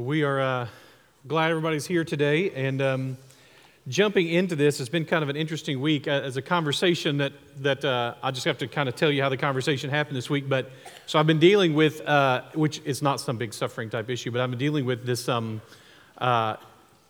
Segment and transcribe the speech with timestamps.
[0.00, 0.68] We are uh,
[1.28, 2.50] glad everybody's here today.
[2.52, 3.18] And um,
[3.86, 7.34] jumping into this, it's been kind of an interesting week uh, as a conversation that,
[7.58, 10.30] that uh, I just have to kind of tell you how the conversation happened this
[10.30, 10.48] week.
[10.48, 10.70] But
[11.04, 14.40] so I've been dealing with, uh, which is not some big suffering type issue, but
[14.40, 15.60] I've been dealing with this um,
[16.16, 16.56] uh,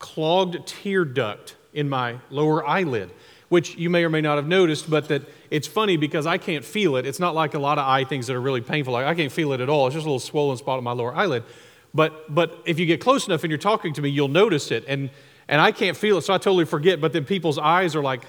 [0.00, 3.10] clogged tear duct in my lower eyelid,
[3.50, 6.64] which you may or may not have noticed, but that it's funny because I can't
[6.64, 7.06] feel it.
[7.06, 8.94] It's not like a lot of eye things that are really painful.
[8.94, 9.86] Like I can't feel it at all.
[9.86, 11.44] It's just a little swollen spot on my lower eyelid.
[11.92, 14.84] But, but if you get close enough and you're talking to me, you'll notice it.
[14.86, 15.10] And,
[15.48, 17.00] and I can't feel it, so I totally forget.
[17.00, 18.22] But then people's eyes are like,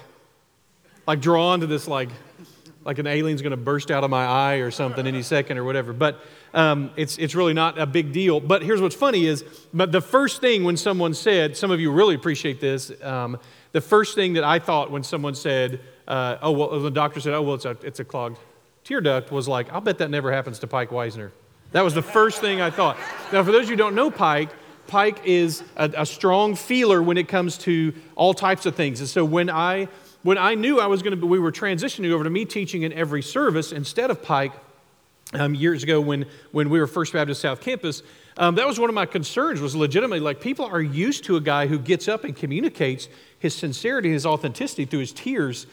[1.06, 2.10] like drawn to this, like,
[2.84, 5.64] like an alien's going to burst out of my eye or something any second or
[5.64, 5.92] whatever.
[5.92, 6.20] But
[6.52, 8.40] um, it's, it's really not a big deal.
[8.40, 11.92] But here's what's funny is, but the first thing when someone said, some of you
[11.92, 13.38] really appreciate this, um,
[13.70, 17.32] the first thing that I thought when someone said, uh, oh, well, the doctor said,
[17.32, 18.38] oh, well, it's a, it's a clogged
[18.84, 21.30] tear duct was like, I'll bet that never happens to Pike Weisner.
[21.72, 22.98] That was the first thing I thought.
[23.32, 24.50] Now, for those who don't know Pike,
[24.86, 29.00] Pike is a, a, strong feeler when it comes to all types of things.
[29.00, 29.88] And so when I
[30.22, 32.82] when I knew I was going to, be, we were transitioning over to me teaching
[32.82, 34.52] in every service instead of Pike
[35.32, 38.02] um, years ago when when we were First Baptist South Campus.
[38.36, 39.62] Um, that was one of my concerns.
[39.62, 43.54] Was legitimately like people are used to a guy who gets up and communicates his
[43.54, 45.66] sincerity, and his authenticity through his tears.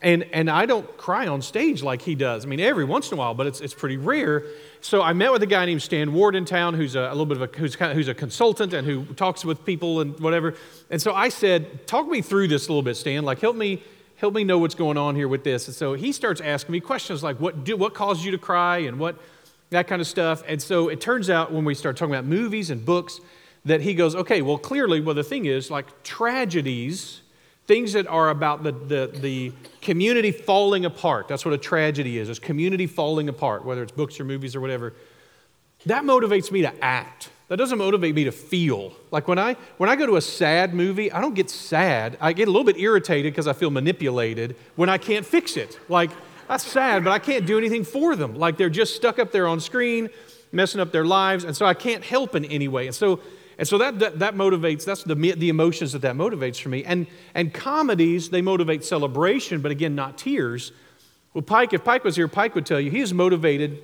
[0.00, 2.44] And, and I don't cry on stage like he does.
[2.44, 4.44] I mean, every once in a while, but it's, it's pretty rare.
[4.80, 7.26] So I met with a guy named Stan Ward in town who's a, a little
[7.26, 10.18] bit of a, who's, kind of, who's a consultant and who talks with people and
[10.20, 10.54] whatever.
[10.88, 13.24] And so I said, talk me through this a little bit, Stan.
[13.24, 13.82] Like, help me,
[14.16, 15.66] help me know what's going on here with this.
[15.66, 18.78] And so he starts asking me questions like, what, do, what caused you to cry
[18.78, 19.16] and what,
[19.70, 20.44] that kind of stuff.
[20.46, 23.20] And so it turns out when we start talking about movies and books,
[23.64, 27.22] that he goes, okay, well, clearly, well, the thing is, like tragedies
[27.68, 29.52] things that are about the, the, the
[29.82, 31.28] community falling apart.
[31.28, 34.60] That's what a tragedy is, is community falling apart, whether it's books or movies or
[34.60, 34.94] whatever.
[35.86, 37.28] That motivates me to act.
[37.48, 38.94] That doesn't motivate me to feel.
[39.10, 42.18] Like when I when I go to a sad movie, I don't get sad.
[42.20, 45.78] I get a little bit irritated because I feel manipulated when I can't fix it.
[45.88, 46.10] Like
[46.48, 48.34] that's sad, but I can't do anything for them.
[48.34, 50.08] Like they're just stuck up there on screen,
[50.52, 52.86] messing up their lives, and so I can't help in any way.
[52.86, 53.20] And so
[53.58, 56.84] and so that, that, that, motivates, that's the, the emotions that that motivates for me.
[56.84, 60.70] And, and comedies, they motivate celebration, but again, not tears.
[61.34, 63.82] Well, Pike, if Pike was here, Pike would tell you he is motivated,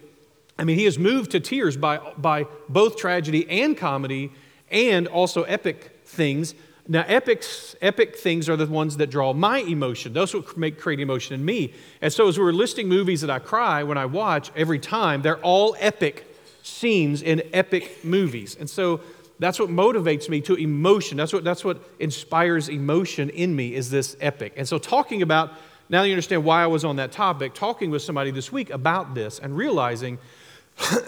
[0.57, 4.31] I mean, he is moved to tears by, by both tragedy and comedy
[4.71, 6.55] and also epic things.
[6.87, 10.13] Now, epics, epic things are the ones that draw my emotion.
[10.13, 11.73] Those what make create emotion in me.
[12.01, 15.23] And so, as we are listing movies that I cry when I watch every time,
[15.23, 16.27] they're all epic
[16.63, 18.57] scenes in epic movies.
[18.61, 19.01] And so,
[19.45, 21.19] that's what motivates me to emotion.
[21.19, 24.55] That's what, that's what inspires emotion in me is this epic.
[24.57, 25.53] And so talking about,
[25.91, 29.15] now you understand why I was on that topic, talking with somebody this week about
[29.15, 30.19] this and realizing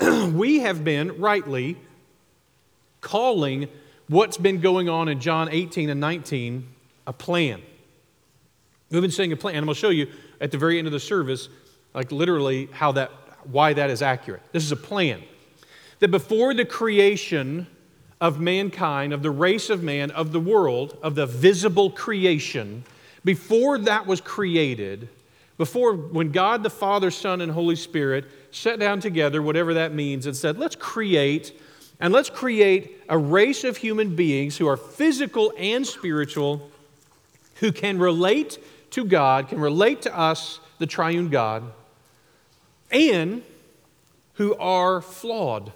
[0.34, 1.78] we have been rightly
[3.00, 3.68] calling
[4.08, 6.68] what's been going on in John 18 and 19
[7.06, 7.62] a plan.
[8.90, 10.08] We've been saying a plan, and I'm going to show you
[10.42, 11.48] at the very end of the service,
[11.94, 13.10] like literally how that,
[13.44, 14.42] why that is accurate.
[14.52, 15.22] This is a plan.
[16.00, 17.66] That before the creation
[18.20, 22.84] of mankind, of the race of man, of the world, of the visible creation,
[23.24, 25.08] before that was created,
[25.58, 30.26] before when God the Father, Son, and Holy Spirit sat down together, whatever that means,
[30.26, 31.60] and said, let's create,
[32.00, 36.70] and let's create a race of human beings who are physical and spiritual,
[37.56, 38.58] who can relate
[38.90, 41.64] to God, can relate to us, the triune God,
[42.90, 43.42] and
[44.34, 45.72] who are flawed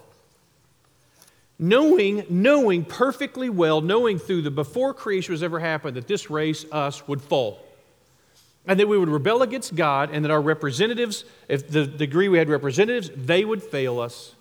[1.61, 6.65] knowing, knowing perfectly well, knowing through the before creation was ever happened that this race,
[6.71, 7.63] us, would fall.
[8.65, 12.39] And that we would rebel against God, and that our representatives, if the degree we
[12.39, 14.33] had representatives, they would fail us.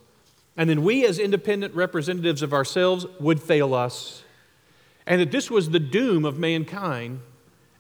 [0.57, 4.25] And then we, as independent representatives of ourselves, would fail us.
[5.07, 7.21] And that this was the doom of mankind,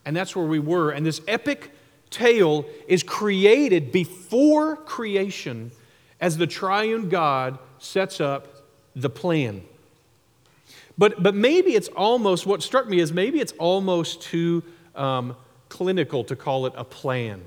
[0.05, 0.91] and that's where we were.
[0.91, 1.73] And this epic
[2.11, 5.71] tale is created before creation
[6.21, 8.49] as the triune God sets up
[8.95, 9.63] the plan.
[10.99, 14.63] But, but maybe it's almost, what struck me is maybe it's almost too
[14.95, 15.37] um,
[15.69, 17.43] clinical to call it a plan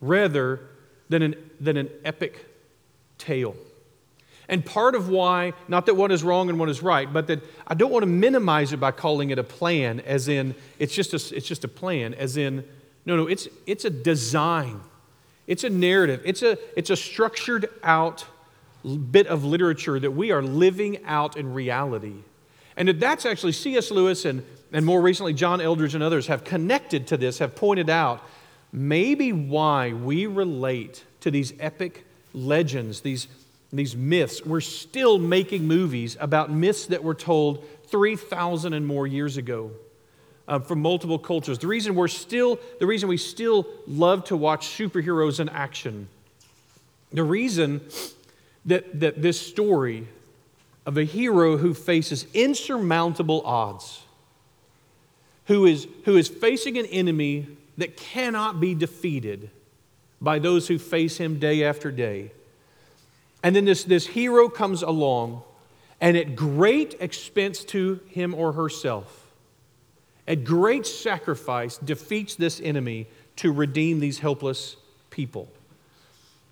[0.00, 0.60] rather
[1.08, 2.46] than an, than an epic
[3.18, 3.56] tale.
[4.48, 7.40] And part of why, not that one is wrong and one is right, but that
[7.66, 11.14] I don't want to minimize it by calling it a plan, as in it's just
[11.14, 12.64] a, it's just a plan, as in,
[13.06, 14.80] no, no, it's, it's a design,
[15.46, 18.26] it's a narrative, it's a, it's a structured out
[18.84, 22.16] bit of literature that we are living out in reality.
[22.76, 23.90] And that's actually C.S.
[23.90, 27.88] Lewis and, and more recently John Eldredge and others have connected to this, have pointed
[27.88, 28.22] out
[28.72, 33.28] maybe why we relate to these epic legends, these,
[33.72, 34.44] these myths.
[34.44, 39.70] We're still making movies about myths that were told 3,000 and more years ago
[40.48, 41.58] uh, from multiple cultures.
[41.58, 46.08] The reason we're still, the reason we still love to watch superheroes in action,
[47.12, 47.80] the reason
[48.66, 50.08] that, that this story
[50.86, 54.02] of a hero who faces insurmountable odds,
[55.46, 57.46] who is, who is facing an enemy
[57.76, 59.50] that cannot be defeated
[60.20, 62.30] by those who face him day after day.
[63.42, 65.42] And then this, this hero comes along,
[66.00, 69.26] and at great expense to him or herself,
[70.26, 73.06] at great sacrifice, defeats this enemy
[73.36, 74.76] to redeem these helpless
[75.10, 75.48] people.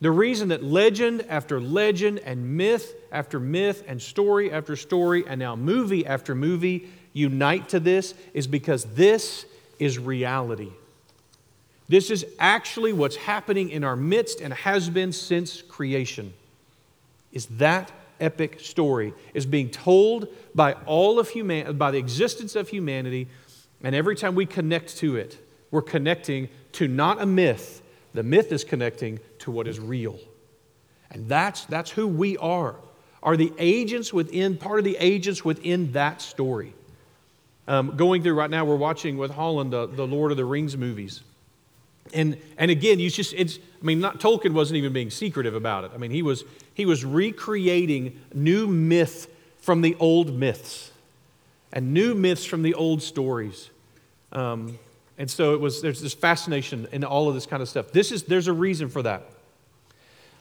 [0.02, 5.38] The reason that legend after legend and myth after myth and story after story and
[5.38, 9.46] now movie after movie unite to this is because this
[9.78, 10.72] is reality.
[11.88, 16.32] This is actually what's happening in our midst and has been since creation.
[17.30, 22.68] Is that epic story is being told by all of human by the existence of
[22.68, 23.28] humanity
[23.84, 25.38] and every time we connect to it,
[25.70, 27.82] we're connecting to not a myth.
[28.14, 30.18] The myth is connecting to what is real.
[31.10, 32.76] And that's, that's who we are,
[33.22, 36.74] are the agents within, part of the agents within that story.
[37.68, 40.76] Um, going through right now, we're watching with Holland the, the Lord of the Rings
[40.76, 41.22] movies.
[42.12, 45.84] And, and again, you just, it's, I mean, not, Tolkien wasn't even being secretive about
[45.84, 45.92] it.
[45.94, 46.44] I mean, he was,
[46.74, 49.28] he was recreating new myth
[49.60, 50.90] from the old myths
[51.72, 53.70] and new myths from the old stories.
[54.32, 54.78] Um,
[55.22, 57.92] and so it was, there's this fascination in all of this kind of stuff.
[57.92, 59.22] This is, there's a reason for that.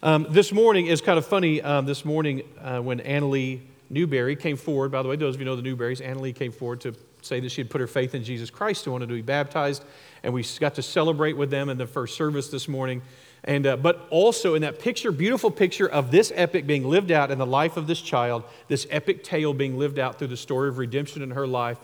[0.01, 1.61] Um, this morning is kind of funny.
[1.61, 3.59] Um, this morning, uh, when Annalie
[3.91, 6.81] Newberry came forward, by the way, those of you know the Newberries, Annalie came forward
[6.81, 9.21] to say that she had put her faith in Jesus Christ and wanted to be
[9.21, 9.83] baptized.
[10.23, 13.03] And we got to celebrate with them in the first service this morning.
[13.43, 17.29] And, uh, but also in that picture, beautiful picture of this epic being lived out
[17.29, 20.69] in the life of this child, this epic tale being lived out through the story
[20.69, 21.77] of redemption in her life,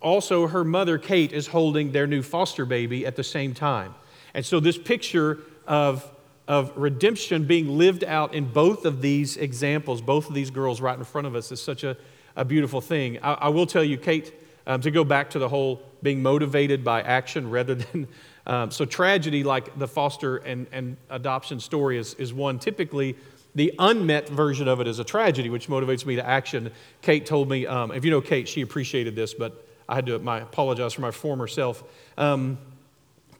[0.00, 3.94] also, her mother, Kate, is holding their new foster baby at the same time.
[4.32, 6.10] And so, this picture of,
[6.48, 10.96] of redemption being lived out in both of these examples, both of these girls right
[10.96, 11.98] in front of us, is such a,
[12.34, 13.18] a beautiful thing.
[13.22, 14.32] I, I will tell you, Kate,
[14.66, 18.08] um, to go back to the whole being motivated by action rather than.
[18.46, 23.16] Um, so, tragedy, like the foster and, and adoption story, is, is one typically
[23.54, 26.70] the unmet version of it is a tragedy, which motivates me to action.
[27.02, 30.18] Kate told me, um, if you know Kate, she appreciated this, but I had to
[30.20, 31.82] my, apologize for my former self.
[32.16, 32.58] Um,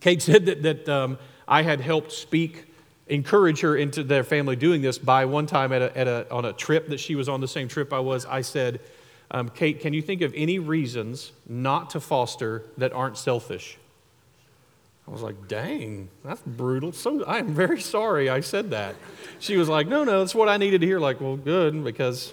[0.01, 1.17] Kate said that, that um,
[1.47, 2.65] I had helped speak,
[3.07, 6.45] encourage her into their family doing this by one time at a, at a, on
[6.45, 8.27] a trip that she was on the same trip I was.
[8.27, 8.81] I said,
[9.31, 13.79] um, Kate, can you think of any reasons not to foster that aren't selfish?
[15.07, 16.93] I was like, dang, that's brutal.
[16.93, 18.97] So I am very sorry I said that.
[19.39, 20.99] She was like, no, no, that's what I needed to hear.
[20.99, 22.33] Like, well, good, because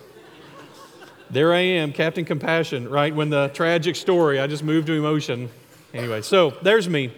[1.29, 3.13] there I am, Captain Compassion, right?
[3.13, 5.49] When the tragic story, I just moved to emotion.
[5.93, 7.11] Anyway, so there's me.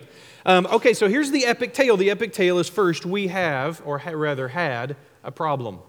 [0.45, 1.97] Um, okay, so here's the epic tale.
[1.97, 5.79] The epic tale is first, we have, or ha- rather had, a problem.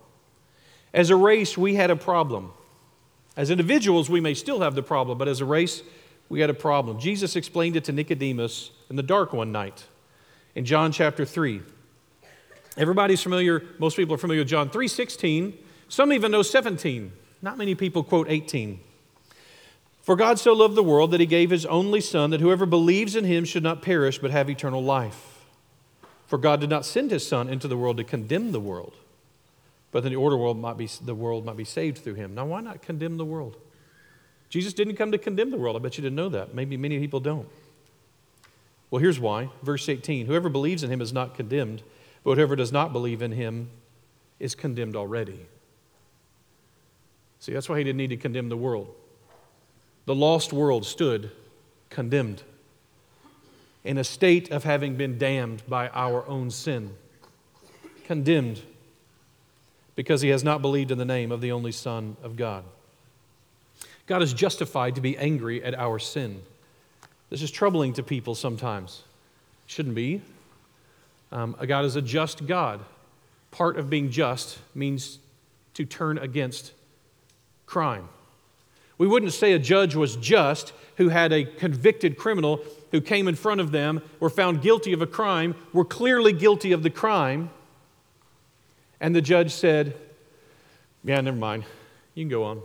[0.92, 2.52] As a race, we had a problem.
[3.36, 5.82] As individuals, we may still have the problem, but as a race,
[6.28, 6.98] we had a problem.
[6.98, 9.84] Jesus explained it to Nicodemus in the dark one night
[10.54, 11.62] in John chapter 3.
[12.76, 15.54] Everybody's familiar, most people are familiar with John 3:16.
[15.88, 17.12] Some even know 17.
[17.42, 18.80] Not many people quote 18.
[20.02, 23.14] For God so loved the world that he gave his only Son, that whoever believes
[23.14, 25.44] in him should not perish, but have eternal life.
[26.26, 28.94] For God did not send his Son into the world to condemn the world,
[29.90, 32.34] but that the order world might be, the world might be saved through him.
[32.34, 33.56] Now, why not condemn the world?
[34.48, 35.76] Jesus didn't come to condemn the world.
[35.76, 36.54] I bet you didn't know that.
[36.54, 37.48] Maybe many people don't.
[38.90, 39.50] Well, here's why.
[39.62, 41.82] Verse 18 Whoever believes in him is not condemned,
[42.24, 43.70] but whoever does not believe in him
[44.40, 45.46] is condemned already.
[47.40, 48.94] See, that's why he didn't need to condemn the world.
[50.06, 51.30] The lost world stood
[51.88, 52.42] condemned
[53.82, 56.94] in a state of having been damned by our own sin.
[58.04, 58.62] Condemned
[59.96, 62.64] because he has not believed in the name of the only Son of God.
[64.06, 66.42] God is justified to be angry at our sin.
[67.30, 69.02] This is troubling to people sometimes.
[69.66, 70.20] Shouldn't be.
[71.32, 72.80] Um, God is a just God.
[73.50, 75.18] Part of being just means
[75.74, 76.72] to turn against
[77.70, 78.08] crime.
[78.98, 82.60] We wouldn't say a judge was just who had a convicted criminal
[82.90, 86.72] who came in front of them, were found guilty of a crime, were clearly guilty
[86.72, 87.48] of the crime,
[89.00, 89.96] and the judge said,
[91.04, 91.64] Yeah, never mind.
[92.14, 92.60] You can go on.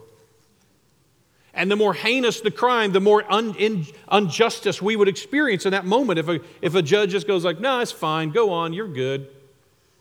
[1.53, 5.71] And the more heinous the crime, the more un, in, injustice we would experience in
[5.71, 6.17] that moment.
[6.17, 9.29] If a, if a judge just goes like, no, it's fine, go on, you're good.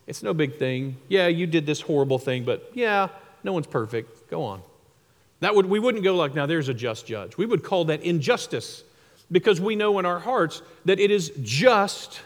[0.09, 0.97] It's no big thing.
[1.07, 3.09] Yeah, you did this horrible thing, but yeah,
[3.45, 4.29] no one's perfect.
[4.29, 4.63] Go on.
[5.41, 7.37] That would, we wouldn't go like, now there's a just judge.
[7.37, 8.85] We would call that injustice
[9.31, 12.21] because we know in our hearts that it is just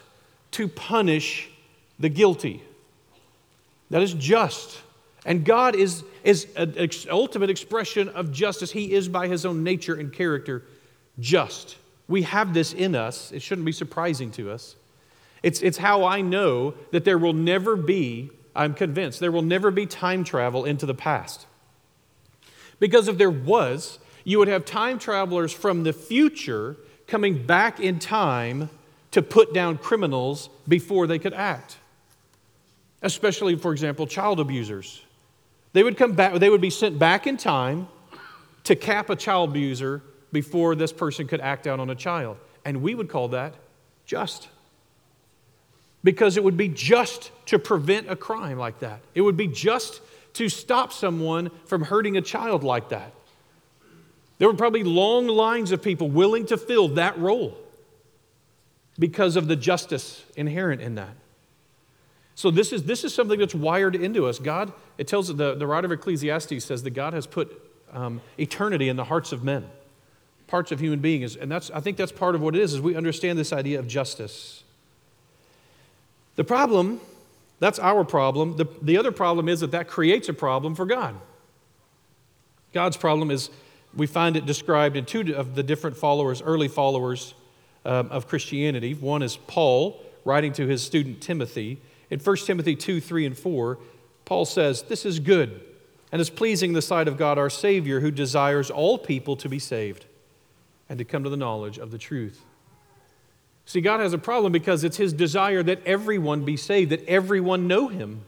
[0.51, 1.49] to punish
[1.99, 2.63] the guilty.
[3.89, 4.81] That is just.
[5.25, 8.71] And God is, is an ex- ultimate expression of justice.
[8.71, 10.63] He is, by his own nature and character,
[11.19, 11.77] just.
[12.07, 13.31] We have this in us.
[13.31, 14.75] It shouldn't be surprising to us.
[15.43, 19.71] It's, it's how I know that there will never be, I'm convinced, there will never
[19.71, 21.45] be time travel into the past.
[22.79, 27.99] Because if there was, you would have time travelers from the future coming back in
[27.99, 28.69] time
[29.11, 31.77] to put down criminals before they could act.
[33.01, 35.03] Especially, for example, child abusers.
[35.73, 37.87] They would come back, they would be sent back in time
[38.65, 42.37] to cap a child abuser before this person could act out on a child.
[42.65, 43.55] And we would call that
[44.05, 44.49] just.
[46.03, 49.01] Because it would be just to prevent a crime like that.
[49.15, 50.01] It would be just
[50.39, 53.11] to stop someone from hurting a child like that.
[54.37, 57.57] There were probably long lines of people willing to fill that role
[58.97, 61.13] because of the justice inherent in that.
[62.35, 64.39] So this is, this is something that's wired into us.
[64.39, 67.51] God, it tells the, the writer of Ecclesiastes says that God has put
[67.91, 69.67] um, eternity in the hearts of men,
[70.47, 71.35] parts of human beings.
[71.35, 73.77] And that's, I think that's part of what it is, is we understand this idea
[73.77, 74.63] of justice.
[76.37, 77.01] The problem,
[77.59, 78.57] that's our problem.
[78.57, 81.15] The, the other problem is that that creates a problem for God.
[82.73, 83.49] God's problem is
[83.95, 87.33] we find it described in two of the different followers, early followers
[87.85, 88.93] um, of Christianity.
[88.93, 91.81] One is Paul, writing to his student Timothy.
[92.09, 93.77] In 1 Timothy 2 3 and 4,
[94.25, 95.61] Paul says, This is good
[96.11, 99.59] and is pleasing the sight of God our Savior, who desires all people to be
[99.59, 100.05] saved
[100.87, 102.45] and to come to the knowledge of the truth.
[103.69, 107.67] See, God has a problem because it's His desire that everyone be saved, that everyone
[107.67, 108.21] know Him,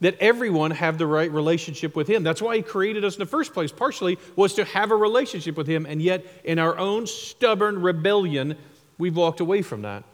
[0.00, 2.22] that everyone have the right relationship with Him.
[2.22, 5.56] That's why He created us in the first place, partially, was to have a relationship
[5.56, 8.54] with Him, and yet in our own stubborn rebellion,
[8.98, 10.04] we've walked away from that.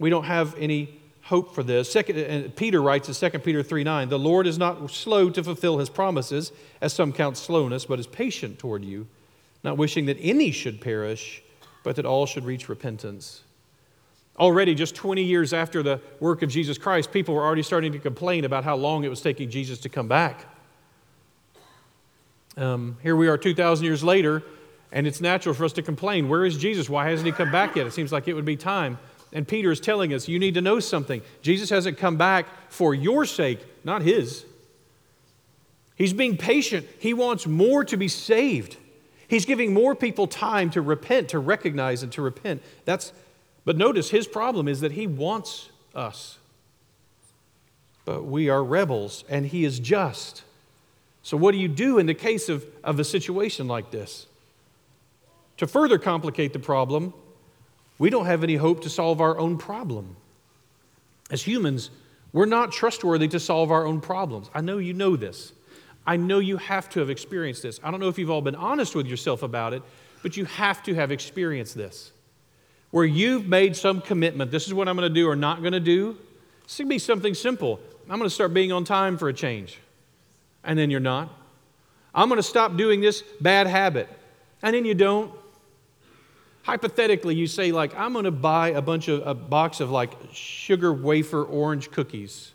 [0.00, 1.92] We don't have any hope for this.
[1.92, 5.44] Second, and Peter writes in 2 Peter 3 9, the Lord is not slow to
[5.44, 9.06] fulfill his promises, as some count slowness, but is patient toward you,
[9.62, 11.44] not wishing that any should perish,
[11.82, 13.42] but that all should reach repentance.
[14.38, 17.98] Already, just 20 years after the work of Jesus Christ, people were already starting to
[17.98, 20.46] complain about how long it was taking Jesus to come back.
[22.56, 24.42] Um, here we are 2,000 years later,
[24.92, 26.28] and it's natural for us to complain.
[26.28, 26.88] Where is Jesus?
[26.88, 27.86] Why hasn't he come back yet?
[27.86, 28.98] It seems like it would be time.
[29.32, 31.22] And Peter is telling us, you need to know something.
[31.42, 34.44] Jesus hasn't come back for your sake, not his.
[35.94, 36.86] He's being patient.
[36.98, 38.76] He wants more to be saved.
[39.30, 42.62] He's giving more people time to repent, to recognize and to repent.
[42.84, 43.12] That's
[43.64, 46.38] but notice his problem is that he wants us.
[48.04, 50.42] But we are rebels and he is just.
[51.22, 54.26] So what do you do in the case of, of a situation like this?
[55.58, 57.14] To further complicate the problem,
[57.98, 60.16] we don't have any hope to solve our own problem.
[61.30, 61.90] As humans,
[62.32, 64.50] we're not trustworthy to solve our own problems.
[64.54, 65.52] I know you know this.
[66.06, 67.78] I know you have to have experienced this.
[67.82, 69.82] I don't know if you've all been honest with yourself about it,
[70.22, 72.12] but you have to have experienced this.
[72.90, 75.72] Where you've made some commitment, this is what I'm going to do or not going
[75.72, 76.16] to do.
[76.64, 77.80] This can be something simple.
[78.08, 79.78] I'm going to start being on time for a change.
[80.64, 81.32] And then you're not.
[82.14, 84.08] I'm going to stop doing this bad habit.
[84.62, 85.32] And then you don't.
[86.62, 90.12] Hypothetically, you say, like, I'm going to buy a bunch of a box of like
[90.32, 92.52] sugar wafer orange cookies.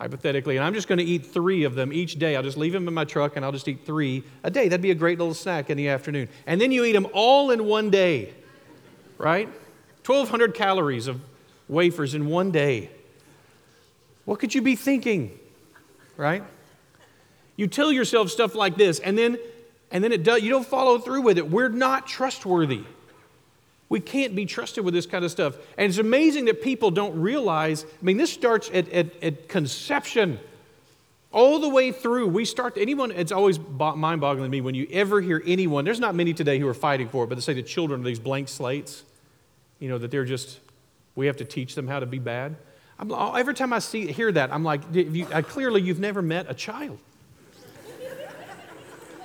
[0.00, 2.34] Hypothetically, and I'm just going to eat three of them each day.
[2.34, 4.66] I'll just leave them in my truck and I'll just eat three a day.
[4.66, 6.30] That'd be a great little snack in the afternoon.
[6.46, 8.32] And then you eat them all in one day,
[9.18, 9.46] right?
[10.06, 11.20] 1,200 calories of
[11.68, 12.88] wafers in one day.
[14.24, 15.38] What could you be thinking,
[16.16, 16.44] right?
[17.56, 19.36] You tell yourself stuff like this, and then,
[19.90, 21.50] and then it does, you don't follow through with it.
[21.50, 22.84] We're not trustworthy.
[23.90, 25.56] We can't be trusted with this kind of stuff.
[25.76, 27.84] And it's amazing that people don't realize.
[27.84, 30.38] I mean, this starts at, at, at conception.
[31.32, 34.86] All the way through, we start, anyone, it's always mind boggling to me when you
[34.92, 37.52] ever hear anyone, there's not many today who are fighting for it, but they say
[37.52, 39.04] the children are these blank slates,
[39.80, 40.60] you know, that they're just,
[41.16, 42.56] we have to teach them how to be bad.
[42.98, 46.54] I'm, every time I see, hear that, I'm like, you, clearly you've never met a
[46.54, 46.98] child.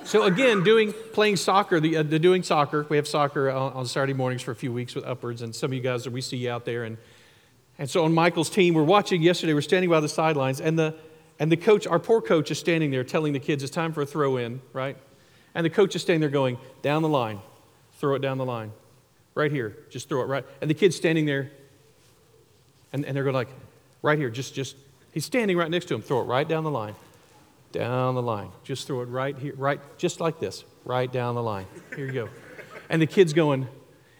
[0.06, 2.86] So again, doing playing soccer, the, uh, the doing soccer.
[2.88, 5.70] We have soccer on, on, Saturday mornings for a few weeks with Upwards, and some
[5.70, 6.84] of you guys we see you out there.
[6.84, 6.96] And
[7.76, 9.52] and so on Michael's team, we're watching yesterday.
[9.52, 10.94] We're standing by the sidelines, and the
[11.40, 14.02] and the coach, our poor coach, is standing there telling the kids it's time for
[14.02, 14.96] a throw in, right?
[15.56, 17.40] And the coach is standing there going down the line,
[17.94, 18.70] throw it down the line,
[19.34, 20.44] right here, just throw it right.
[20.60, 21.50] And the kids standing there,
[22.92, 23.48] and, and they're going like,
[24.02, 24.76] Right here, just, just,
[25.12, 26.00] he's standing right next to him.
[26.00, 26.94] Throw it right down the line.
[27.76, 28.52] Down the line.
[28.64, 31.66] Just throw it right here, right, just like this, right down the line.
[31.94, 32.28] Here you go.
[32.88, 33.68] And the kid's going,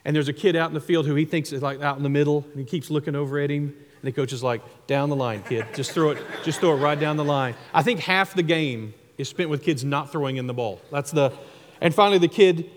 [0.04, 2.02] and there's a kid out in the field who he thinks is like out in
[2.02, 3.75] the middle, and he keeps looking over at him.
[4.02, 5.64] And the coach is like, down the line, kid.
[5.75, 7.54] Just throw it, just throw it right down the line.
[7.72, 10.82] I think half the game is spent with kids not throwing in the ball.
[10.92, 11.32] That's the,
[11.80, 12.70] and finally the kid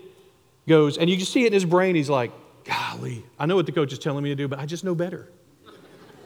[0.66, 1.94] goes, and you just see it in his brain.
[1.94, 2.32] He's like,
[2.64, 4.94] golly, I know what the coach is telling me to do, but I just know
[4.94, 5.28] better.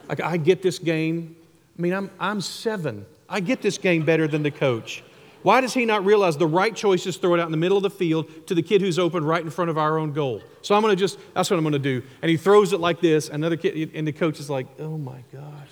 [0.07, 1.35] Like, I get this game.
[1.77, 3.05] I mean, I'm, I'm seven.
[3.27, 5.03] I get this game better than the coach.
[5.41, 7.77] Why does he not realize the right choice is throw it out in the middle
[7.77, 10.41] of the field to the kid who's open right in front of our own goal?
[10.63, 12.01] So I'm going to just, that's what I'm going to do.
[12.23, 13.29] And he throws it like this.
[13.29, 15.69] Another kid, and the coach is like, oh my gosh.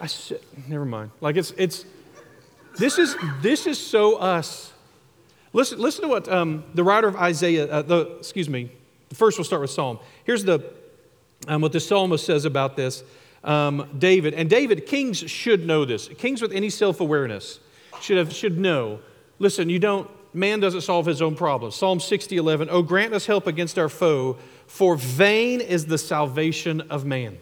[0.00, 1.10] I said, never mind.
[1.20, 1.84] Like it's, it's,
[2.78, 4.72] this is, this is so us.
[5.52, 8.70] Listen, listen to what um, the writer of Isaiah, uh, the, excuse me,
[9.12, 9.98] first we'll start with Psalm.
[10.24, 10.64] Here's the,
[11.46, 13.04] um, what the psalmist says about this.
[13.44, 16.08] Um, David, and David, kings should know this.
[16.08, 17.60] Kings with any self awareness
[18.00, 19.00] should, should know.
[19.38, 21.74] Listen, you don't, man doesn't solve his own problems.
[21.74, 26.80] Psalm 60, 11, Oh, grant us help against our foe, for vain is the salvation
[26.82, 27.38] of man.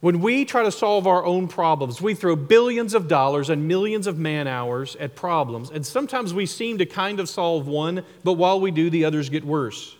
[0.00, 4.06] When we try to solve our own problems, we throw billions of dollars and millions
[4.06, 8.32] of man hours at problems, and sometimes we seem to kind of solve one, but
[8.32, 9.94] while we do, the others get worse.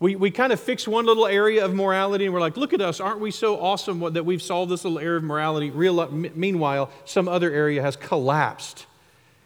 [0.00, 2.80] We, we kind of fix one little area of morality and we're like, look at
[2.80, 5.70] us, aren't we so awesome that we've solved this little area of morality?
[5.70, 8.86] Real, meanwhile, some other area has collapsed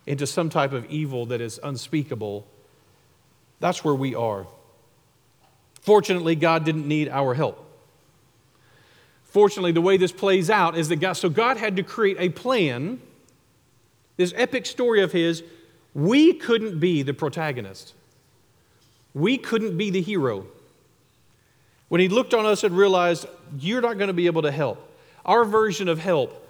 [0.06, 2.46] into some type of evil that is unspeakable.
[3.58, 4.46] That's where we are.
[5.80, 7.60] Fortunately, God didn't need our help.
[9.24, 12.28] Fortunately, the way this plays out is that God, so God had to create a
[12.28, 13.00] plan,
[14.16, 15.42] this epic story of His.
[15.94, 17.94] We couldn't be the protagonist,
[19.14, 20.46] we couldn't be the hero.
[21.88, 23.26] When He looked on us and realized,
[23.58, 24.90] you're not going to be able to help.
[25.24, 26.46] Our version of help,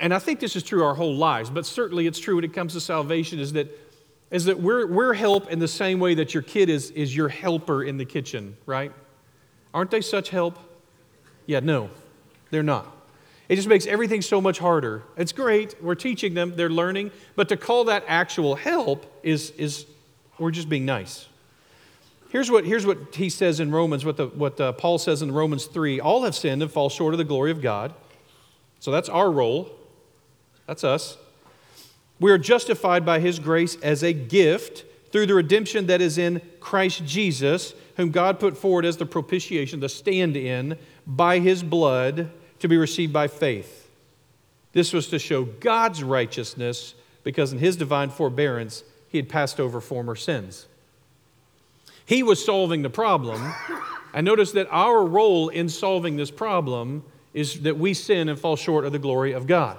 [0.00, 2.54] and I think this is true our whole lives, but certainly it's true when it
[2.54, 3.68] comes to salvation, is that,
[4.30, 7.28] is that we're, we're help in the same way that your kid is, is your
[7.28, 8.92] helper in the kitchen, right?
[9.74, 10.58] Aren't they such help?
[11.46, 11.90] Yeah, no.
[12.50, 12.94] They're not.
[13.48, 15.02] It just makes everything so much harder.
[15.16, 15.82] It's great.
[15.82, 19.86] We're teaching them, they're learning, but to call that actual help is, is
[20.38, 21.27] we're just being nice.
[22.30, 25.32] Here's what, here's what he says in Romans, what, the, what uh, Paul says in
[25.32, 27.94] Romans 3 All have sinned and fall short of the glory of God.
[28.80, 29.70] So that's our role.
[30.66, 31.16] That's us.
[32.20, 36.42] We are justified by his grace as a gift through the redemption that is in
[36.60, 42.30] Christ Jesus, whom God put forward as the propitiation, the stand in, by his blood
[42.58, 43.88] to be received by faith.
[44.72, 49.80] This was to show God's righteousness because in his divine forbearance he had passed over
[49.80, 50.66] former sins.
[52.08, 53.52] He was solving the problem.
[54.14, 58.56] And notice that our role in solving this problem is that we sin and fall
[58.56, 59.78] short of the glory of God.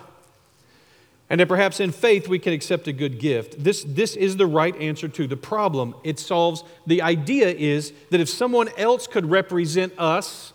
[1.27, 3.63] And that perhaps in faith we can accept a good gift.
[3.63, 5.95] This, this is the right answer to the problem.
[6.03, 10.53] It solves, the idea is that if someone else could represent us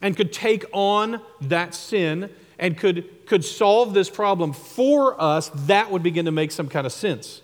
[0.00, 5.90] and could take on that sin and could, could solve this problem for us, that
[5.90, 7.42] would begin to make some kind of sense.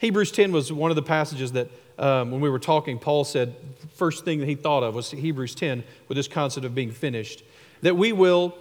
[0.00, 3.54] Hebrews 10 was one of the passages that, um, when we were talking, Paul said,
[3.94, 7.42] first thing that he thought of was Hebrews 10 with this concept of being finished.
[7.82, 8.56] That we will,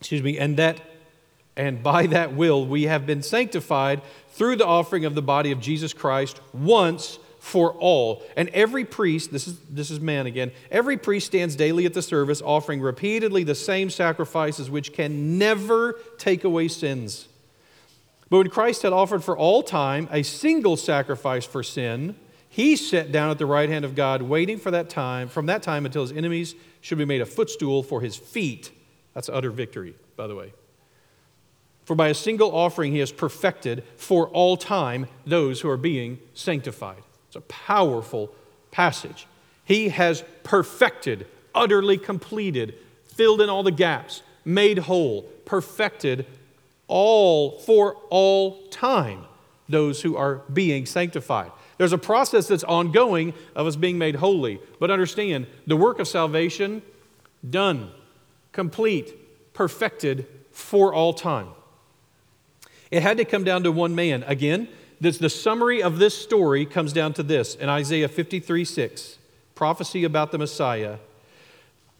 [0.00, 0.80] excuse me, and that,
[1.56, 5.60] and by that will, we have been sanctified through the offering of the body of
[5.60, 8.22] Jesus Christ once for all.
[8.36, 12.02] And every priest, this is, this is man again, every priest stands daily at the
[12.02, 17.28] service, offering repeatedly the same sacrifices which can never take away sins.
[18.28, 22.16] But when Christ had offered for all time a single sacrifice for sin,
[22.58, 25.62] he sat down at the right hand of God, waiting for that time, from that
[25.62, 28.72] time until his enemies should be made a footstool for his feet.
[29.14, 30.52] That's utter victory, by the way.
[31.84, 36.18] For by a single offering he has perfected for all time those who are being
[36.34, 37.04] sanctified.
[37.28, 38.34] It's a powerful
[38.72, 39.28] passage.
[39.64, 46.26] He has perfected, utterly completed, filled in all the gaps, made whole, perfected
[46.88, 49.26] all for all time
[49.68, 51.52] those who are being sanctified.
[51.78, 54.60] There's a process that's ongoing of us being made holy.
[54.78, 56.82] But understand, the work of salvation,
[57.48, 57.90] done,
[58.52, 61.48] complete, perfected for all time.
[62.90, 64.24] It had to come down to one man.
[64.26, 64.68] Again,
[65.00, 69.18] this, the summary of this story comes down to this in Isaiah 53 6,
[69.54, 70.98] prophecy about the Messiah.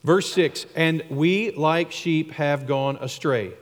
[0.03, 3.53] Verse 6 And we, like sheep, have gone astray.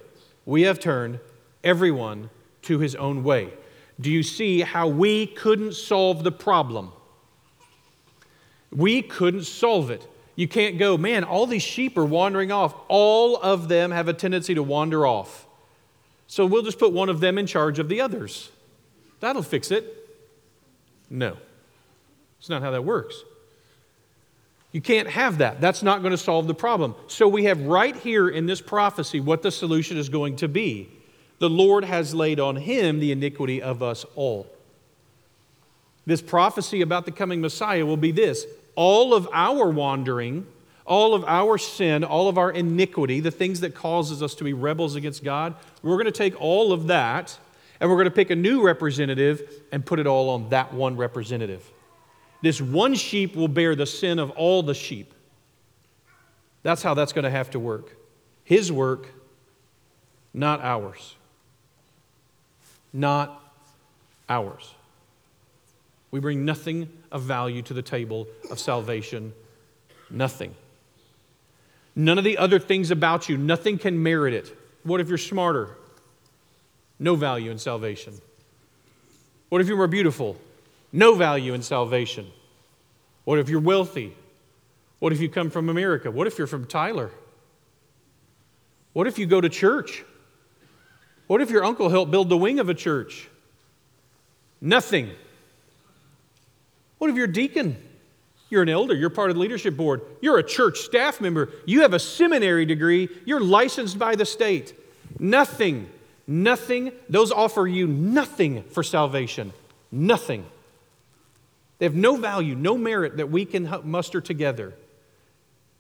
[0.46, 1.20] We have turned
[1.62, 2.30] everyone
[2.62, 3.52] to his own way.
[4.00, 6.92] Do you see how we couldn't solve the problem?
[8.70, 10.06] We couldn't solve it.
[10.34, 12.74] You can't go, man, all these sheep are wandering off.
[12.88, 15.46] All of them have a tendency to wander off.
[16.26, 18.50] So we'll just put one of them in charge of the others.
[19.20, 19.92] That'll fix it.
[21.08, 21.36] No,
[22.38, 23.22] it's not how that works.
[24.72, 25.60] You can't have that.
[25.60, 26.94] That's not going to solve the problem.
[27.06, 30.90] So we have right here in this prophecy what the solution is going to be.
[31.38, 34.46] The Lord has laid on him the iniquity of us all.
[36.06, 40.46] This prophecy about the coming Messiah will be this all of our wandering,
[40.86, 44.52] all of our sin, all of our iniquity, the things that causes us to be
[44.52, 47.36] rebels against God, we're going to take all of that
[47.80, 50.96] and we're going to pick a new representative and put it all on that one
[50.96, 51.70] representative.
[52.42, 55.12] This one sheep will bear the sin of all the sheep.
[56.62, 57.96] That's how that's going to have to work.
[58.44, 59.08] His work,
[60.32, 61.16] not ours.
[62.96, 63.42] Not
[64.26, 64.72] ours.
[66.10, 69.34] We bring nothing of value to the table of salvation.
[70.08, 70.54] Nothing.
[71.94, 74.56] None of the other things about you, nothing can merit it.
[74.82, 75.76] What if you're smarter?
[76.98, 78.14] No value in salvation.
[79.50, 80.38] What if you're more beautiful?
[80.90, 82.26] No value in salvation.
[83.24, 84.16] What if you're wealthy?
[85.00, 86.10] What if you come from America?
[86.10, 87.10] What if you're from Tyler?
[88.94, 90.02] What if you go to church?
[91.26, 93.28] What if your uncle helped build the wing of a church?
[94.60, 95.10] Nothing.
[96.98, 97.76] What if you're a deacon?
[98.48, 101.82] You're an elder, you're part of the leadership board, you're a church staff member, you
[101.82, 104.72] have a seminary degree, you're licensed by the state.
[105.18, 105.90] Nothing,
[106.28, 109.52] nothing, those offer you nothing for salvation.
[109.90, 110.46] Nothing.
[111.78, 114.74] They have no value, no merit that we can muster together.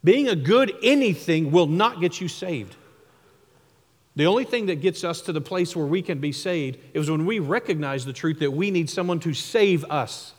[0.02, 2.76] Being a good anything will not get you saved.
[4.16, 7.10] The only thing that gets us to the place where we can be saved is
[7.10, 10.32] when we recognize the truth that we need someone to save us.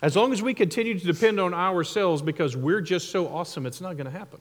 [0.00, 3.80] As long as we continue to depend on ourselves because we're just so awesome, it's
[3.80, 4.40] not going to happen.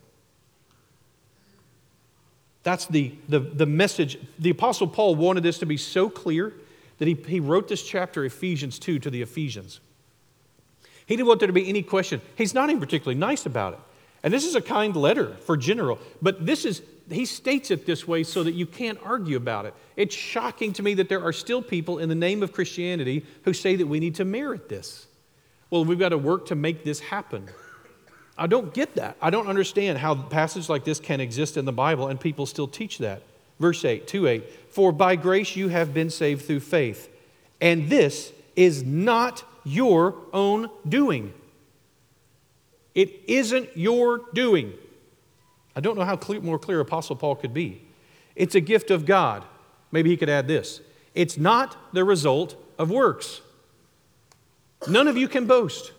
[2.63, 4.19] That's the, the, the message.
[4.37, 6.53] The Apostle Paul wanted this to be so clear
[6.99, 9.79] that he, he wrote this chapter, Ephesians 2, to the Ephesians.
[11.05, 12.21] He didn't want there to be any question.
[12.35, 13.79] He's not even particularly nice about it.
[14.21, 18.07] And this is a kind letter for general, but this is, he states it this
[18.07, 19.73] way so that you can't argue about it.
[19.95, 23.53] It's shocking to me that there are still people in the name of Christianity who
[23.53, 25.07] say that we need to merit this.
[25.69, 27.47] Well, we've got to work to make this happen.
[28.37, 29.17] I don't get that.
[29.21, 32.67] I don't understand how passages like this can exist in the Bible and people still
[32.67, 33.21] teach that.
[33.59, 34.49] Verse 8, 2 8.
[34.69, 37.09] For by grace you have been saved through faith,
[37.59, 41.33] and this is not your own doing.
[42.95, 44.73] It isn't your doing.
[45.79, 47.81] I don't know how clear, more clear Apostle Paul could be.
[48.35, 49.45] It's a gift of God.
[49.93, 50.81] Maybe he could add this
[51.15, 53.39] it's not the result of works.
[54.89, 55.93] None of you can boast.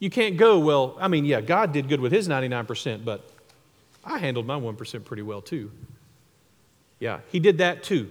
[0.00, 3.30] You can't go, well, I mean, yeah, God did good with his 99%, but
[4.04, 5.70] I handled my 1% pretty well too.
[6.98, 8.10] Yeah, he did that too.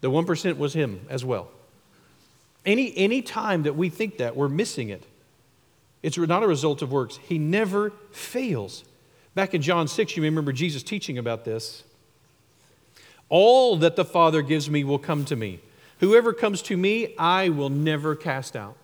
[0.00, 1.52] The 1% was him as well.
[2.66, 5.04] Any, any time that we think that, we're missing it.
[6.02, 7.20] It's not a result of works.
[7.28, 8.82] He never fails.
[9.34, 11.82] Back in John 6, you remember Jesus teaching about this.
[13.28, 15.60] All that the Father gives me will come to me.
[16.00, 18.76] Whoever comes to me, I will never cast out.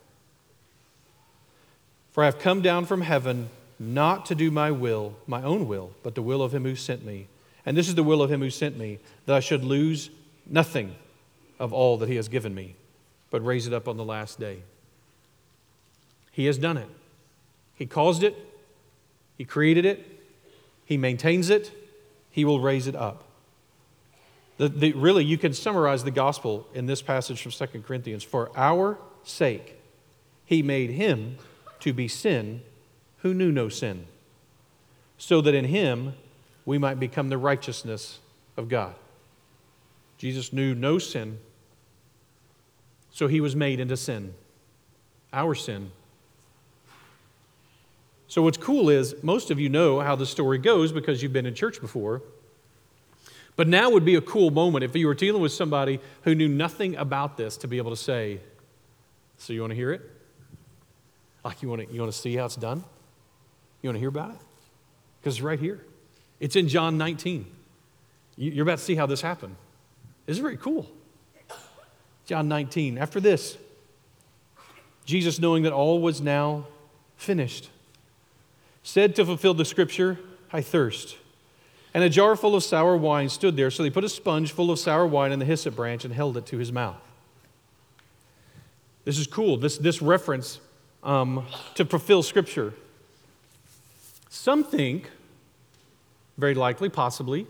[2.13, 5.93] For I have come down from heaven not to do my will, my own will,
[6.03, 7.29] but the will of him who sent me.
[7.65, 10.11] And this is the will of him who sent me, that I should lose
[10.47, 10.97] nothing
[11.59, 12.75] of all that he has given me,
[13.31, 14.63] but raise it up on the last day.
[16.33, 16.89] He has done it.
[17.75, 18.37] He caused it,
[19.39, 20.20] He created it,
[20.91, 21.71] He maintains it,
[22.31, 23.23] He will raise it up.
[24.57, 28.25] The, the, really, you can summarize the gospel in this passage from 2 Corinthians.
[28.25, 29.81] For our sake,
[30.45, 31.39] He made Him
[31.79, 32.63] to be sin
[33.19, 34.07] who knew no sin,
[35.17, 36.15] so that in Him
[36.67, 38.19] we might become the righteousness
[38.57, 38.97] of God.
[40.19, 41.39] Jesus knew no sin
[43.13, 44.35] so he was made into sin,
[45.33, 45.93] our sin.
[48.31, 51.47] So, what's cool is most of you know how the story goes because you've been
[51.47, 52.23] in church before.
[53.57, 56.47] But now would be a cool moment if you were dealing with somebody who knew
[56.47, 58.39] nothing about this to be able to say,
[59.37, 60.09] So, you want to hear it?
[61.45, 62.85] Like, you want to, you want to see how it's done?
[63.83, 64.41] You want to hear about it?
[65.21, 65.85] Because it's right here.
[66.39, 67.47] It's in John 19.
[68.37, 69.57] You're about to see how this happened.
[70.29, 70.89] It's very cool.
[72.27, 72.97] John 19.
[72.97, 73.59] After this,
[75.05, 76.67] Jesus, knowing that all was now
[77.17, 77.71] finished,
[78.83, 80.19] said to fulfill the scripture,
[80.53, 81.17] I thirst.
[81.93, 84.71] And a jar full of sour wine stood there, so they put a sponge full
[84.71, 87.01] of sour wine in the hyssop branch and held it to his mouth.
[89.05, 89.57] This is cool.
[89.57, 90.61] This, this reference
[91.03, 92.75] um, to fulfill scripture.
[94.29, 95.11] Some think,
[96.39, 97.47] very likely, possibly,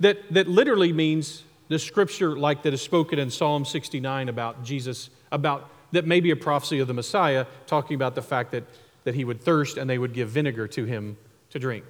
[0.00, 5.10] that, that literally means the scripture like that is spoken in Psalm 69 about Jesus,
[5.32, 8.64] about that may be a prophecy of the Messiah, talking about the fact that,
[9.04, 11.16] that he would thirst and they would give vinegar to him
[11.50, 11.84] to drink.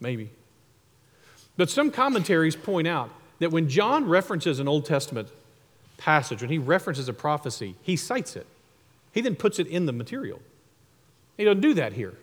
[0.00, 0.30] Maybe.
[1.56, 5.28] But some commentaries point out that when John references an Old Testament
[5.96, 8.46] passage, when he references a prophecy, he cites it.
[9.12, 10.40] He then puts it in the material.
[11.36, 12.14] He doesn't do that here.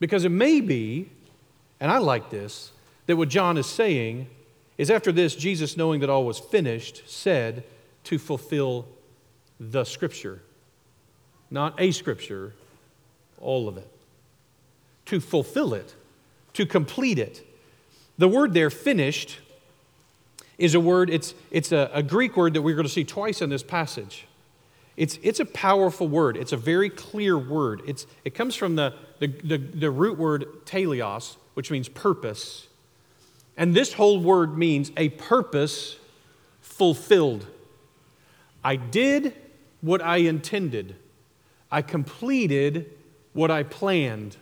[0.00, 1.10] Because it may be,
[1.80, 2.72] and I like this,
[3.06, 4.28] that what John is saying
[4.76, 7.64] is after this, Jesus, knowing that all was finished, said
[8.04, 8.86] to fulfill
[9.58, 10.40] the scripture.
[11.50, 12.54] Not a scripture,
[13.40, 13.88] all of it.
[15.06, 15.94] To fulfill it,
[16.54, 17.44] to complete it.
[18.18, 19.38] The word there, finished,
[20.58, 23.40] is a word, it's, it's a, a Greek word that we're going to see twice
[23.40, 24.26] in this passage.
[24.96, 26.36] It's, it's a powerful word.
[26.36, 27.82] It's a very clear word.
[27.86, 32.66] It's, it comes from the, the, the, the root word teleos, which means purpose.
[33.56, 35.96] And this whole word means a purpose
[36.60, 37.46] fulfilled.
[38.64, 39.34] I did
[39.80, 40.96] what I intended.
[41.70, 42.92] I completed
[43.32, 44.36] what I planned.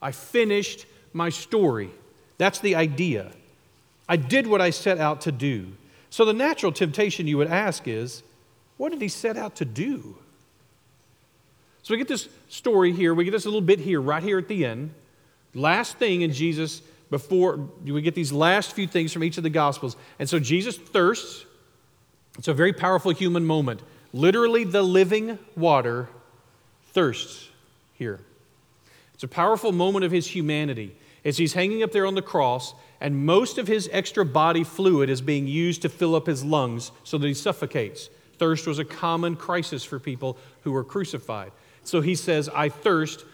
[0.00, 1.90] I finished my story.
[2.38, 3.32] That's the idea.
[4.08, 5.72] I did what I set out to do.
[6.10, 8.22] So the natural temptation you would ask is
[8.76, 10.16] what did he set out to do?
[11.82, 14.48] So we get this story here, we get this little bit here, right here at
[14.48, 14.92] the end.
[15.54, 19.50] Last thing in Jesus, before we get these last few things from each of the
[19.50, 19.96] Gospels.
[20.18, 21.44] And so Jesus thirsts.
[22.38, 23.82] It's a very powerful human moment.
[24.12, 26.08] Literally, the living water
[26.92, 27.48] thirsts
[27.98, 28.20] here.
[29.14, 32.74] It's a powerful moment of his humanity as he's hanging up there on the cross,
[33.00, 36.92] and most of his extra body fluid is being used to fill up his lungs
[37.02, 38.08] so that he suffocates.
[38.38, 41.50] Thirst was a common crisis for people who were crucified.
[41.82, 43.24] So he says, I thirst.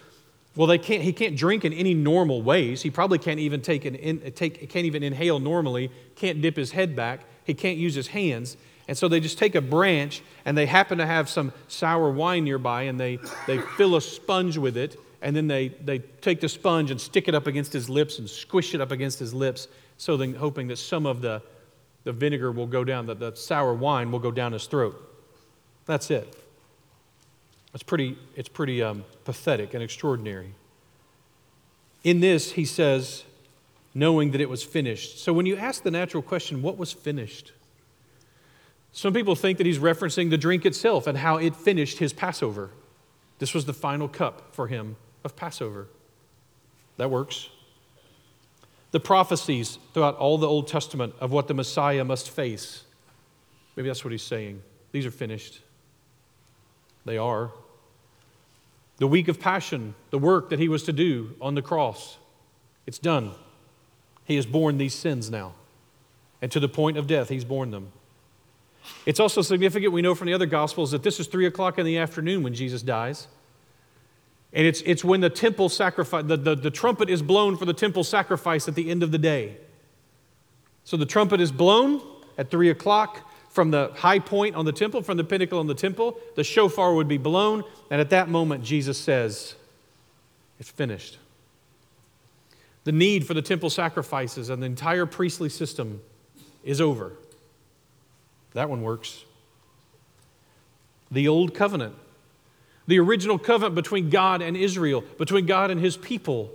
[0.55, 2.81] Well, they can't, he can't drink in any normal ways.
[2.81, 6.71] He probably can't even take an in, take, can't even inhale normally, can't dip his
[6.71, 8.57] head back, he can't use his hands.
[8.87, 12.43] And so they just take a branch and they happen to have some sour wine
[12.43, 16.49] nearby and they, they fill a sponge with it and then they, they take the
[16.49, 19.69] sponge and stick it up against his lips and squish it up against his lips
[19.97, 21.41] so then hoping that some of the,
[22.03, 24.99] the vinegar will go down, the, the sour wine will go down his throat.
[25.85, 26.35] That's it.
[27.73, 30.53] It's pretty, it's pretty um, pathetic and extraordinary.
[32.03, 33.23] In this, he says,
[33.93, 35.19] knowing that it was finished.
[35.19, 37.53] So when you ask the natural question, what was finished?
[38.93, 42.69] Some people think that he's referencing the drink itself and how it finished his Passover.
[43.39, 45.87] This was the final cup for him of Passover.
[46.97, 47.49] That works.
[48.91, 52.83] The prophecies throughout all the Old Testament of what the Messiah must face.
[53.75, 54.61] Maybe that's what he's saying.
[54.91, 55.61] These are finished.
[57.03, 57.51] They are.
[58.97, 62.19] The week of passion, the work that he was to do on the cross,
[62.85, 63.31] it's done.
[64.25, 65.55] He has borne these sins now.
[66.43, 67.91] And to the point of death, he's borne them.
[69.05, 71.85] It's also significant, we know from the other Gospels, that this is three o'clock in
[71.85, 73.27] the afternoon when Jesus dies.
[74.53, 77.73] And it's, it's when the temple sacrifice, the, the, the trumpet is blown for the
[77.73, 79.57] temple sacrifice at the end of the day.
[80.83, 82.01] So the trumpet is blown
[82.37, 85.75] at three o'clock from the high point on the temple, from the pinnacle on the
[85.75, 86.17] temple.
[86.35, 89.55] The shofar would be blown, and at that moment, Jesus says,
[90.59, 91.17] It's finished.
[92.83, 96.01] The need for the temple sacrifices and the entire priestly system
[96.63, 97.13] is over.
[98.53, 99.23] That one works.
[101.11, 101.95] The old covenant
[102.87, 106.51] the original covenant between God and Israel, between God and his people.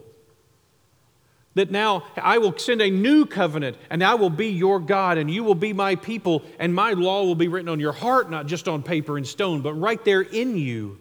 [1.55, 5.31] That now I will send a new covenant, and I will be your God, and
[5.31, 8.47] you will be my people, and my law will be written on your heart, not
[8.47, 10.99] just on paper and stone, but right there in you.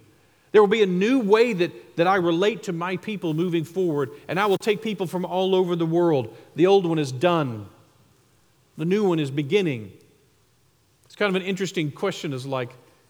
[0.53, 4.11] There will be a new way that, that I relate to my people moving forward,
[4.27, 6.35] and I will take people from all over the world.
[6.55, 7.67] The old one is done,
[8.77, 9.91] the new one is beginning.
[11.17, 12.69] Kind of an interesting question is like,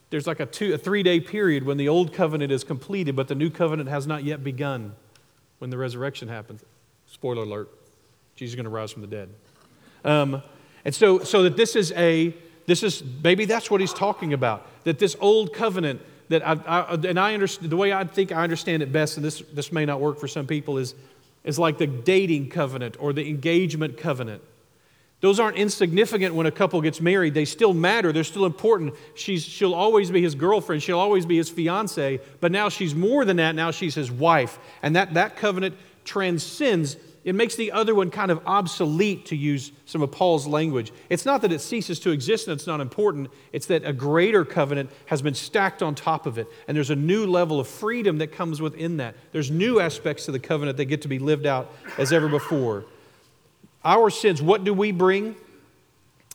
[0.09, 3.27] there's like a, two, a three day period when the old covenant is completed, but
[3.27, 4.95] the new covenant has not yet begun
[5.59, 6.63] when the resurrection happens.
[7.05, 7.69] Spoiler alert
[8.37, 9.29] Jesus is going to rise from the dead.
[10.05, 10.41] Um,
[10.85, 12.33] and so, so that this is a,
[12.67, 14.65] this is, maybe that's what he's talking about.
[14.83, 18.43] That this old covenant, that I, I, and I understand, the way I think I
[18.43, 20.93] understand it best, and this, this may not work for some people, is,
[21.43, 24.43] is like the dating covenant or the engagement covenant.
[25.19, 27.33] Those aren't insignificant when a couple gets married.
[27.33, 28.11] They still matter.
[28.13, 28.93] They're still important.
[29.15, 30.83] She's, she'll always be his girlfriend.
[30.83, 32.19] She'll always be his fiance.
[32.39, 33.55] But now she's more than that.
[33.55, 34.59] Now she's his wife.
[34.83, 35.75] And that, that covenant
[36.05, 40.93] transcends It makes the other one kind of obsolete, to use some of Paul's language.
[41.09, 44.45] It's not that it ceases to exist and it's not important, it's that a greater
[44.45, 46.47] covenant has been stacked on top of it.
[46.69, 49.15] And there's a new level of freedom that comes within that.
[49.33, 52.85] There's new aspects to the covenant that get to be lived out as ever before.
[53.87, 55.37] Our sins, what do we bring?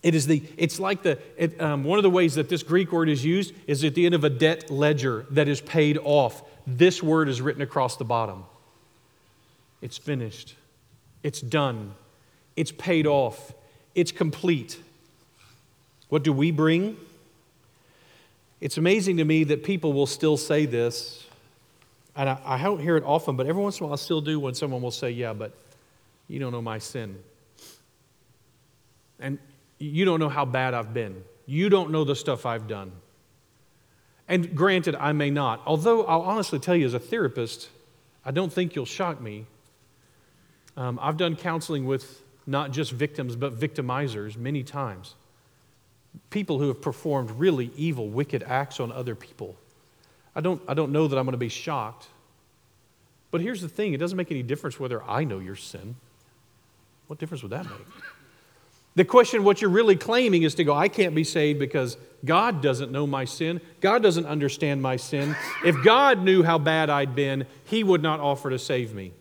[0.02, 2.90] It is the, it's like the, it, um, one of the ways that this Greek
[2.90, 6.42] word is used is at the end of a debt ledger that is paid off.
[6.66, 8.44] This word is written across the bottom.
[9.82, 10.54] It's finished.
[11.22, 11.92] It's done.
[12.56, 13.52] It's paid off.
[13.94, 14.80] It's complete.
[16.08, 16.96] What do we bring?
[18.62, 21.26] It's amazing to me that people will still say this,
[22.16, 24.22] and I, I don't hear it often, but every once in a while I still
[24.22, 25.52] do when someone will say, Yeah, but
[26.28, 27.18] you don't know my sin.
[29.22, 29.38] And
[29.78, 31.24] you don't know how bad I've been.
[31.46, 32.92] You don't know the stuff I've done.
[34.28, 35.62] And granted, I may not.
[35.64, 37.70] Although I'll honestly tell you, as a therapist,
[38.24, 39.46] I don't think you'll shock me
[40.76, 45.14] um, I've done counseling with not just victims, but victimizers many times.
[46.30, 49.56] People who have performed really evil, wicked acts on other people.
[50.34, 52.08] I don't, I don't know that I'm going to be shocked.
[53.30, 55.96] But here's the thing it doesn't make any difference whether I know your sin.
[57.06, 57.86] What difference would that make?
[58.94, 62.60] The question, what you're really claiming, is to go, I can't be saved because God
[62.62, 63.60] doesn't know my sin.
[63.80, 65.34] God doesn't understand my sin.
[65.64, 69.12] If God knew how bad I'd been, He would not offer to save me.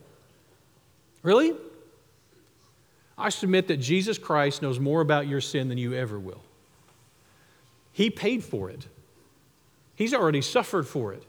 [1.24, 1.54] Really?
[3.18, 6.42] I submit that Jesus Christ knows more about your sin than you ever will.
[7.94, 8.88] He paid for it,
[9.96, 11.24] He's already suffered for it.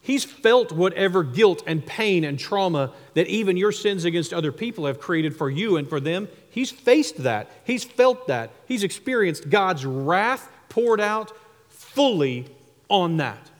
[0.00, 4.84] He's felt whatever guilt and pain and trauma that even your sins against other people
[4.84, 6.28] have created for you and for them.
[6.54, 7.50] He's faced that.
[7.64, 8.52] He's felt that.
[8.66, 11.32] He's experienced God's wrath poured out
[11.68, 12.46] fully
[12.88, 13.50] on that.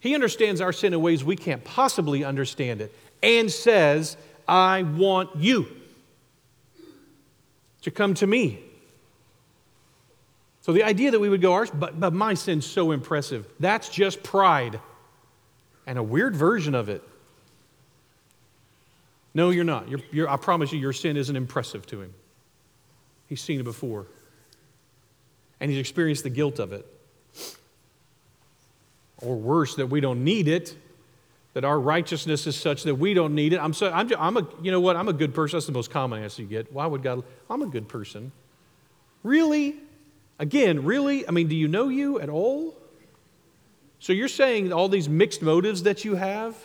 [0.00, 4.16] He understands our sin in ways we can't possibly understand it and says,
[4.48, 5.68] I want you
[7.82, 8.58] to come to me.
[10.62, 14.24] So the idea that we would go, but, but my sin's so impressive, that's just
[14.24, 14.80] pride
[15.86, 17.04] and a weird version of it.
[19.36, 19.90] No, you're not.
[19.90, 22.14] You're, you're, I promise you, your sin isn't impressive to him.
[23.26, 24.06] He's seen it before,
[25.60, 26.86] and he's experienced the guilt of it.
[29.18, 30.74] Or worse, that we don't need it
[31.52, 33.60] that our righteousness is such that we don't need it.
[33.60, 34.96] I'm, so, I'm, I'm a, you know what?
[34.96, 35.56] I'm a good person.
[35.56, 36.72] That's the most common answer you get.
[36.72, 37.22] Why would God?
[37.50, 38.32] I'm a good person.
[39.22, 39.74] Really?
[40.38, 41.28] Again, really?
[41.28, 42.74] I mean, do you know you at all?
[43.98, 46.56] So you're saying all these mixed motives that you have?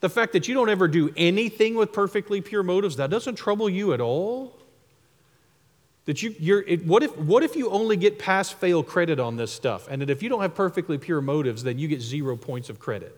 [0.00, 3.68] The fact that you don't ever do anything with perfectly pure motives, that doesn't trouble
[3.68, 4.56] you at all?
[6.04, 9.36] That you, you're, it, what, if, what if you only get pass fail credit on
[9.36, 9.88] this stuff?
[9.90, 12.78] And that if you don't have perfectly pure motives, then you get zero points of
[12.78, 13.16] credit?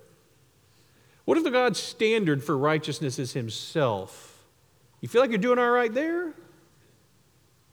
[1.24, 4.42] What if the God's standard for righteousness is Himself?
[5.00, 6.32] You feel like you're doing all right there?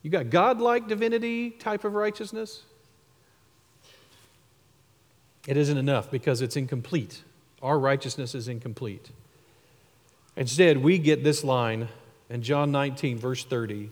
[0.01, 2.63] You got God-like divinity type of righteousness?
[5.47, 7.23] It isn't enough because it's incomplete.
[7.65, 9.09] Our righteousness is incomplete.
[10.35, 11.87] Instead, we get this line
[12.29, 13.89] in John 19, verse 30,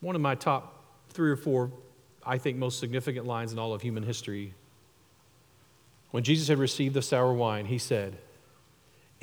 [0.00, 1.70] one of my top three or four,
[2.22, 4.52] I think, most significant lines in all of human history.
[6.10, 8.18] When Jesus had received the sour wine, he said,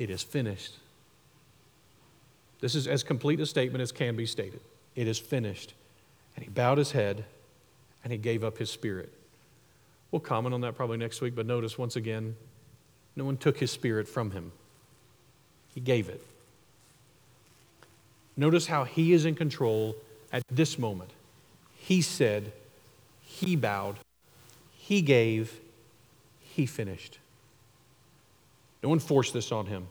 [0.00, 0.74] it is finished.
[2.60, 4.62] This is as complete a statement as can be stated.
[4.96, 5.74] It is finished.
[6.34, 7.24] And he bowed his head
[8.02, 9.12] and he gave up his spirit.
[10.10, 12.34] We'll comment on that probably next week, but notice once again,
[13.16, 14.52] no one took his spirit from him,
[15.74, 16.22] he gave it.
[18.36, 19.96] Notice how he is in control
[20.32, 21.10] at this moment.
[21.74, 22.52] He said,
[23.22, 23.96] he bowed,
[24.76, 25.58] he gave,
[26.40, 27.18] he finished.
[28.82, 29.88] No one forced this on him.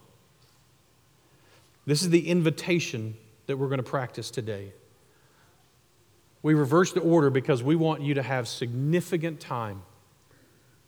[1.85, 3.15] This is the invitation
[3.47, 4.71] that we're going to practice today.
[6.41, 9.81] We reverse the order because we want you to have significant time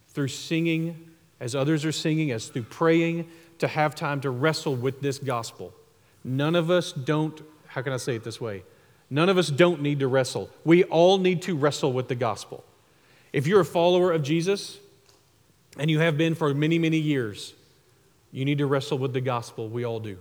[0.10, 1.07] through singing,
[1.40, 3.28] as others are singing, as through praying,
[3.60, 5.74] to have time to wrestle with this gospel.
[6.24, 8.64] None of us don't, how can I say it this way?
[9.10, 10.50] None of us don't need to wrestle.
[10.66, 12.64] We all need to wrestle with the gospel.
[13.32, 14.80] If you're a follower of Jesus,
[15.78, 17.54] and you have been for many, many years,
[18.32, 19.70] you need to wrestle with the gospel.
[19.70, 20.18] We all do.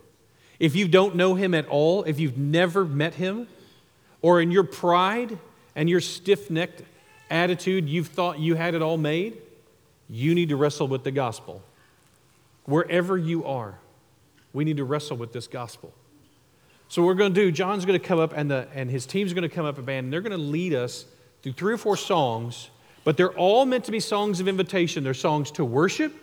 [0.59, 3.49] If you don't know him at all, if you've never met him,
[4.23, 5.39] or in your pride
[5.75, 6.83] and your stiff necked
[7.31, 9.39] attitude, you've thought you had it all made,
[10.09, 11.63] you need to wrestle with the gospel.
[12.65, 13.79] Wherever you are,
[14.53, 15.93] we need to wrestle with this gospel.
[16.89, 19.33] So, we're going to do, John's going to come up and, the, and his team's
[19.33, 21.05] going to come up a band, and they're going to lead us
[21.43, 22.71] through three or four songs,
[23.05, 25.03] but they're all meant to be songs of invitation.
[25.03, 26.15] They're songs to worship,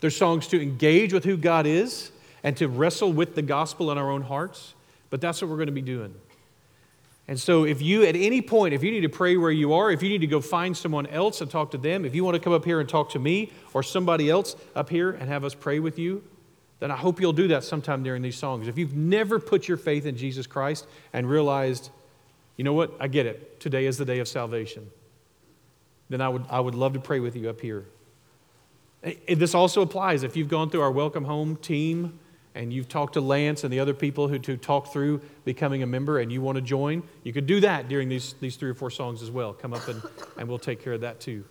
[0.00, 2.10] they're songs to engage with who God is,
[2.42, 4.74] and to wrestle with the gospel in our own hearts.
[5.08, 6.14] But that's what we're going to be doing.
[7.28, 9.90] And so, if you at any point, if you need to pray where you are,
[9.90, 12.36] if you need to go find someone else and talk to them, if you want
[12.36, 15.42] to come up here and talk to me or somebody else up here and have
[15.42, 16.22] us pray with you,
[16.78, 18.68] then I hope you'll do that sometime during these songs.
[18.68, 21.90] If you've never put your faith in Jesus Christ and realized,
[22.56, 24.88] you know what, I get it, today is the day of salvation,
[26.08, 27.86] then I would, I would love to pray with you up here.
[29.02, 32.20] Eh, eh, this also applies if you've gone through our Welcome Home team
[32.56, 35.86] and you've talked to Lance and the other people who to talk through becoming a
[35.86, 38.74] member and you want to join, you could do that during these, these three or
[38.74, 39.52] four songs as well.
[39.52, 40.02] Come up and,
[40.38, 41.44] and we'll take care of that too.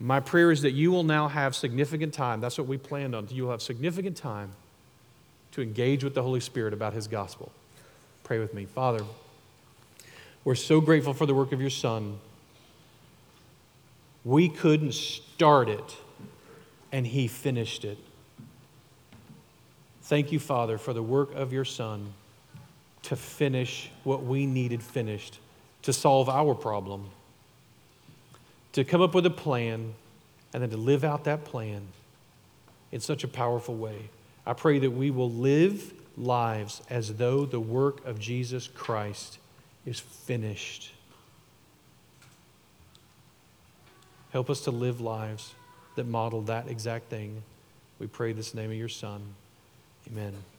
[0.00, 2.40] My prayer is that you will now have significant time.
[2.40, 3.28] That's what we planned on.
[3.30, 4.50] You'll have significant time
[5.52, 7.52] to engage with the Holy Spirit about His gospel.
[8.24, 8.64] Pray with me.
[8.64, 9.04] Father,
[10.44, 12.18] we're so grateful for the work of your Son.
[14.24, 15.96] We couldn't start it,
[16.92, 17.98] and He finished it.
[20.08, 22.12] Thank you, Father, for the work of your Son
[23.02, 25.38] to finish what we needed finished,
[25.82, 27.10] to solve our problem
[28.72, 29.94] to come up with a plan
[30.52, 31.82] and then to live out that plan
[32.92, 34.08] in such a powerful way.
[34.46, 39.38] I pray that we will live lives as though the work of Jesus Christ
[39.84, 40.92] is finished.
[44.30, 45.54] Help us to live lives
[45.96, 47.42] that model that exact thing.
[47.98, 49.22] We pray this name of your Son.
[50.10, 50.57] Amen.